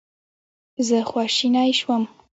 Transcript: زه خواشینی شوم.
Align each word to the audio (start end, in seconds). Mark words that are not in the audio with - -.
زه 0.87 0.97
خواشینی 1.09 1.73
شوم. 1.79 2.03